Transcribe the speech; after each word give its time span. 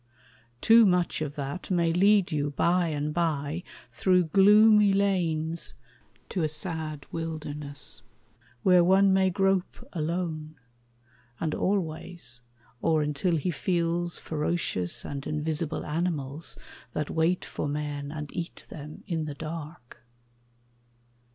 Too 0.61 0.83
much 0.87 1.21
of 1.21 1.35
that 1.35 1.69
May 1.69 1.93
lead 1.93 2.31
you 2.31 2.49
bye 2.49 2.87
and 2.87 3.13
bye 3.13 3.61
through 3.91 4.23
gloomy 4.23 4.91
lanes 4.91 5.75
To 6.29 6.41
a 6.41 6.49
sad 6.49 7.05
wilderness, 7.11 8.01
where 8.63 8.83
one 8.83 9.13
may 9.13 9.29
grope 9.29 9.87
Alone, 9.93 10.55
and 11.39 11.53
always, 11.53 12.41
or 12.81 13.03
until 13.03 13.35
he 13.35 13.51
feels 13.51 14.17
Ferocious 14.17 15.05
and 15.05 15.27
invisible 15.27 15.85
animals 15.85 16.57
That 16.93 17.11
wait 17.11 17.45
for 17.45 17.67
men 17.67 18.11
and 18.11 18.35
eat 18.35 18.65
them 18.71 19.03
in 19.05 19.25
the 19.25 19.35
dark. 19.35 20.03